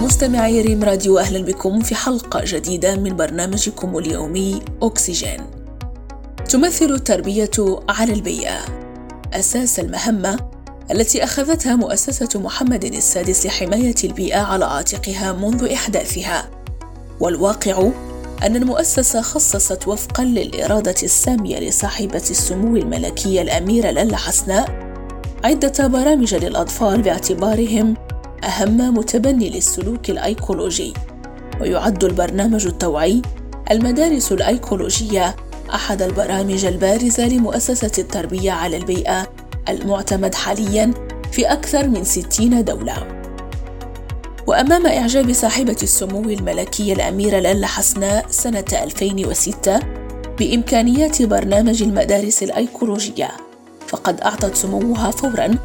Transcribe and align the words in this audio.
مستمعي 0.00 0.60
ريم 0.60 0.84
راديو 0.84 1.18
أهلا 1.18 1.44
بكم 1.44 1.80
في 1.80 1.94
حلقة 1.94 2.42
جديدة 2.44 2.96
من 2.96 3.16
برنامجكم 3.16 3.98
اليومي 3.98 4.62
أكسجين 4.82 5.40
تمثل 6.48 6.84
التربية 6.84 7.50
على 7.88 8.12
البيئة. 8.12 8.58
أساس 9.32 9.80
المهمة 9.80 10.38
التي 10.90 11.24
أخذتها 11.24 11.76
مؤسسة 11.76 12.40
محمد 12.40 12.84
السادس 12.84 13.46
لحماية 13.46 13.94
البيئة 14.04 14.40
على 14.40 14.64
عاتقها 14.64 15.32
منذ 15.32 15.72
إحداثها. 15.72 16.50
والواقع 17.20 17.88
أن 18.42 18.56
المؤسسة 18.56 19.20
خصصت 19.20 19.88
وفقا 19.88 20.24
للإرادة 20.24 20.94
السامية 21.02 21.58
لصاحبة 21.58 22.24
السمو 22.30 22.76
الملكية 22.76 23.42
الأميرة 23.42 23.90
للا 23.90 24.16
حسناء 24.16 24.90
عدة 25.44 25.86
برامج 25.86 26.34
للأطفال 26.34 27.02
باعتبارهم 27.02 27.94
أهم 28.44 28.94
متبني 28.94 29.50
للسلوك 29.50 30.10
الأيكولوجي 30.10 30.94
ويعد 31.60 32.04
البرنامج 32.04 32.66
التوعي 32.66 33.22
المدارس 33.70 34.32
الأيكولوجية 34.32 35.36
أحد 35.74 36.02
البرامج 36.02 36.64
البارزة 36.64 37.28
لمؤسسة 37.28 37.92
التربية 37.98 38.52
على 38.52 38.76
البيئة 38.76 39.26
المعتمد 39.68 40.34
حالياً 40.34 41.10
في 41.32 41.52
أكثر 41.52 41.88
من 41.88 42.04
60 42.04 42.64
دولة. 42.64 43.22
وأمام 44.46 44.86
إعجاب 44.86 45.32
صاحبة 45.32 45.76
السمو 45.82 46.22
الملكية 46.22 46.92
الأميرة 46.92 47.38
لالا 47.38 47.66
حسناء 47.66 48.26
سنة 48.30 48.64
2006 48.72 49.80
بإمكانيات 50.38 51.22
برنامج 51.22 51.82
المدارس 51.82 52.42
الأيكولوجية 52.42 53.30
فقد 53.88 54.20
أعطت 54.20 54.56
سموها 54.56 55.10
فوراً 55.10 55.58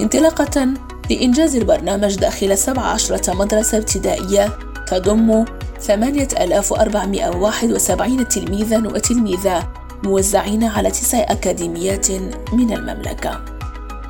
انطلاقة 0.00 0.68
لإنجاز 1.10 1.56
البرنامج 1.56 2.14
داخل 2.14 2.58
17 2.58 3.34
مدرسة 3.34 3.78
ابتدائية 3.78 4.58
تضم 4.86 5.44
8471 5.80 8.28
تلميذا 8.28 8.78
وتلميذة 8.78 9.68
موزعين 10.04 10.64
على 10.64 10.90
تسع 10.90 11.18
أكاديميات 11.18 12.10
من 12.52 12.72
المملكة. 12.72 13.44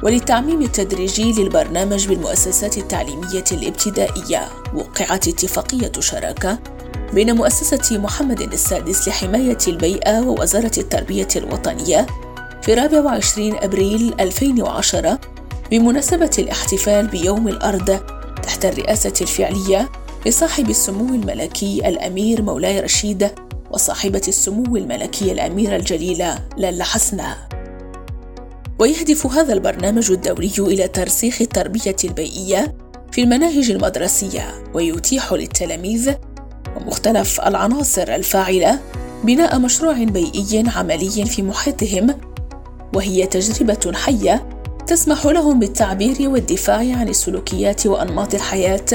وللتعميم 0.03 0.63
التدريجي 0.63 1.33
للبرنامج 1.33 2.09
بالمؤسسات 2.09 2.79
التعليمية 2.79 3.45
الابتدائية 3.53 4.49
وقعت 4.75 5.29
اتفاقية 5.29 5.93
شراكة 5.99 6.59
بين 7.13 7.37
مؤسسة 7.37 7.99
محمد 7.99 8.41
السادس 8.41 9.09
لحماية 9.09 9.59
البيئة 9.69 10.21
ووزارة 10.21 10.73
التربية 10.79 11.29
الوطنية 11.37 12.07
في 12.63 12.83
24 12.83 13.57
أبريل 13.63 14.15
2010 14.21 15.19
بمناسبة 15.71 16.31
الاحتفال 16.39 17.07
بيوم 17.07 17.49
الأرض 17.49 18.01
تحت 18.43 18.65
الرئاسة 18.65 19.13
الفعلية 19.21 19.91
لصاحب 20.27 20.71
السمو 20.71 21.15
الملكي 21.15 21.89
الأمير 21.89 22.43
مولاي 22.43 22.81
رشيد 22.81 23.31
وصاحبة 23.71 24.23
السمو 24.29 24.77
الملكية 24.77 25.33
الأميرة 25.33 25.77
الجليلة 25.77 26.39
لالا 26.57 26.85
حسناء 26.85 27.37
ويهدف 28.79 29.27
هذا 29.27 29.53
البرنامج 29.53 30.11
الدولي 30.11 30.53
إلى 30.59 30.89
ترسيخ 30.89 31.41
التربية 31.41 31.97
البيئية 32.05 32.75
في 33.13 33.21
المناهج 33.21 33.71
المدرسية 33.71 34.65
ويتيح 34.75 35.33
للتلاميذ 35.33 36.15
ومختلف 36.77 37.41
العناصر 37.41 38.15
الفاعلة 38.15 38.81
بناء 39.25 39.59
مشروع 39.59 40.05
بيئي 40.05 40.65
عملي 40.77 41.27
في 41.27 41.43
محيطهم 41.43 42.21
وهي 42.95 43.27
تجربة 43.27 43.93
حية 43.95 44.60
تسمح 44.91 45.27
لهم 45.27 45.59
بالتعبير 45.59 46.17
والدفاع 46.21 46.79
عن 46.79 47.09
السلوكيات 47.09 47.87
وأنماط 47.87 48.35
الحياة 48.35 48.87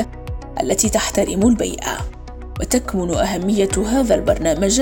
التي 0.63 0.89
تحترم 0.89 1.47
البيئة. 1.47 1.97
وتكمن 2.59 3.13
أهمية 3.13 3.69
هذا 3.87 4.15
البرنامج 4.15 4.81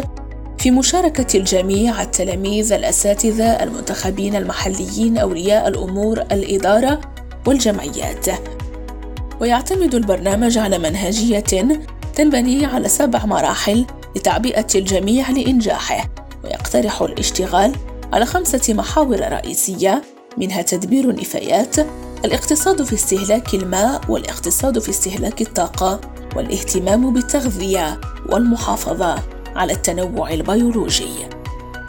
في 0.58 0.72
مشاركة 0.72 1.38
الجميع 1.38 2.02
التلاميذ 2.02 2.74
الأساتذة 2.74 3.64
المنتخبين 3.64 4.36
المحليين 4.36 5.18
أولياء 5.18 5.68
الأمور 5.68 6.22
الإدارة 6.22 7.02
والجمعيات. 7.46 8.26
ويعتمد 9.42 9.96
البرنامج 9.96 10.58
على 10.58 10.78
منهجية 10.78 11.40
تنبني 12.16 12.66
على 12.66 12.90
سبع 12.90 13.26
مراحل 13.26 13.86
لتعبئة 14.16 14.68
الجميع 14.76 15.30
لإنجاحه. 15.30 16.10
ويقترح 16.44 17.02
الاشتغال 17.02 17.76
على 18.14 18.26
خمسة 18.26 18.74
محاور 18.74 19.20
رئيسية 19.20 20.02
منها 20.38 20.62
تدبير 20.62 21.10
النفايات 21.10 21.76
الاقتصاد 22.26 22.84
في 22.84 22.94
استهلاك 22.94 23.54
الماء 23.54 24.02
والاقتصاد 24.10 24.80
في 24.80 24.90
استهلاك 24.90 25.42
الطاقة 25.42 26.02
والاهتمام 26.36 27.14
بالتغذية 27.14 28.02
والمحافظة 28.30 29.16
على 29.56 29.74
التنوع 29.74 30.34
البيولوجي. 30.34 31.28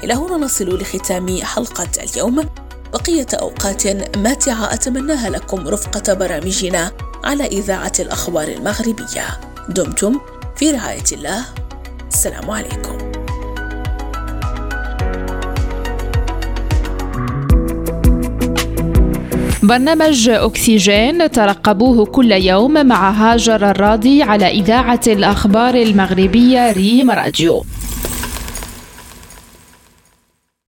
إلى 0.05 0.15
هنا 0.15 0.37
نصل 0.37 0.79
لختام 0.79 1.43
حلقة 1.43 1.89
اليوم 2.03 2.49
بقية 2.93 3.27
أوقات 3.35 4.17
ماتعة 4.17 4.75
أتمناها 4.75 5.31
لكم 5.31 5.69
رفقة 5.69 6.15
برامجنا 6.15 6.93
على 7.25 7.47
إذاعة 7.47 7.93
الأخبار 8.01 8.49
المغربية. 8.49 9.41
دمتم 9.69 10.21
في 10.57 10.71
رعاية 10.71 11.05
الله. 11.13 11.45
السلام 12.13 12.51
عليكم. 12.51 13.04
برنامج 19.67 20.29
أكسجين 20.29 21.31
ترقبوه 21.31 22.07
كل 22.07 22.33
يوم 22.33 22.87
مع 22.87 23.11
هاجر 23.11 23.71
الراضي 23.71 24.23
على 24.23 24.49
إذاعة 24.49 25.01
الأخبار 25.07 25.75
المغربية 25.75 26.73
ريم 26.73 27.11
راديو. 27.11 27.65